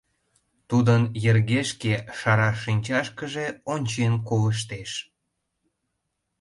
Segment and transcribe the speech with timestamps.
[0.69, 4.91] Тудын йыргешке шара шинчашкыже ончен колыштеш.